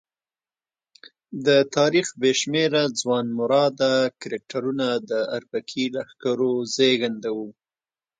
د 1.45 1.47
تاریخ 1.77 2.07
بې 2.21 2.31
شمېره 2.41 2.83
ځوانمراده 2.99 3.91
کرکټرونه 4.21 4.87
د 5.09 5.11
اربکي 5.37 5.85
لښکرو 5.95 6.53
زېږنده 6.75 7.31
وو. 7.37 7.47